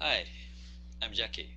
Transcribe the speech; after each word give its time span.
Hi, 0.00 0.26
I'm 1.02 1.12
Jackie. 1.12 1.56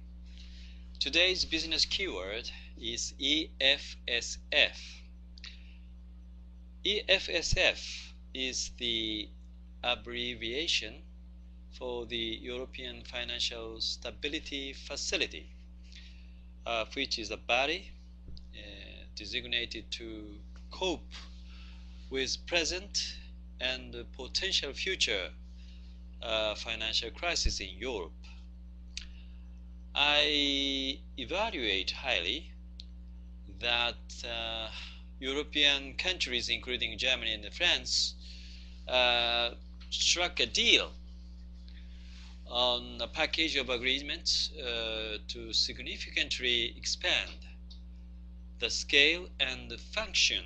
Today's 0.99 1.45
business 1.45 1.85
keyword 1.85 2.49
is 2.81 3.13
EFSF. 3.21 4.77
EFSF 6.83 8.13
is 8.33 8.71
the 8.79 9.29
abbreviation 9.83 11.03
for 11.77 12.07
the 12.07 12.39
European 12.41 13.03
Financial 13.03 13.79
Stability 13.79 14.73
Facility, 14.73 15.45
uh, 16.65 16.85
which 16.95 17.19
is 17.19 17.29
a 17.29 17.37
body 17.37 17.91
uh, 18.55 19.03
designated 19.15 19.85
to 19.91 20.33
cope 20.71 21.13
with 22.09 22.43
present 22.47 23.17
and 23.59 23.95
potential 24.17 24.73
future 24.73 25.29
uh, 26.23 26.55
financial 26.55 27.11
crisis 27.11 27.59
in 27.59 27.69
Europe. 27.77 28.11
I 29.93 30.99
evaluate 31.17 31.91
highly 31.91 32.51
that 33.59 34.23
uh, 34.23 34.69
European 35.19 35.95
countries, 35.95 36.49
including 36.49 36.97
Germany 36.97 37.33
and 37.33 37.53
France, 37.53 38.15
uh, 38.87 39.51
struck 39.89 40.39
a 40.39 40.45
deal 40.45 40.91
on 42.47 42.99
a 43.01 43.07
package 43.07 43.55
of 43.55 43.69
agreements 43.69 44.51
uh, 44.57 45.17
to 45.27 45.53
significantly 45.53 46.73
expand 46.77 47.31
the 48.59 48.69
scale 48.69 49.27
and 49.39 49.69
the 49.69 49.77
function 49.77 50.43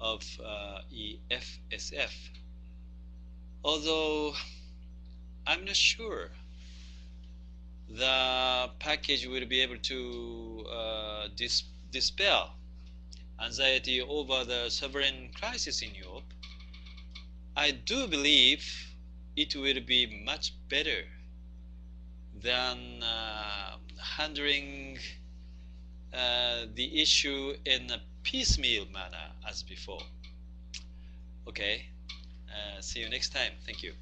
of 0.00 0.22
uh, 0.44 0.80
EFSF. 0.92 2.12
Although 3.64 4.34
I'm 5.46 5.64
not 5.64 5.76
sure 5.76 6.30
the 7.96 8.70
package 8.78 9.26
will 9.26 9.46
be 9.46 9.60
able 9.60 9.78
to 9.78 10.64
uh, 10.72 11.28
dis 11.36 11.64
dispel 11.90 12.54
anxiety 13.42 14.00
over 14.00 14.44
the 14.44 14.70
sovereign 14.70 15.30
crisis 15.34 15.82
in 15.82 15.94
Europe, 15.94 16.32
I 17.56 17.72
do 17.72 18.06
believe 18.06 18.64
it 19.36 19.54
will 19.56 19.80
be 19.80 20.22
much 20.24 20.54
better 20.68 21.04
than 22.40 23.02
uh, 23.02 23.76
handling 24.16 24.98
uh, 26.14 26.66
the 26.74 27.00
issue 27.00 27.54
in 27.64 27.90
a 27.90 28.00
piecemeal 28.22 28.86
manner 28.92 29.32
as 29.48 29.62
before. 29.62 30.02
Okay, 31.48 31.86
uh, 32.48 32.80
see 32.80 33.00
you 33.00 33.08
next 33.08 33.30
time. 33.32 33.52
Thank 33.66 33.82
you. 33.82 33.92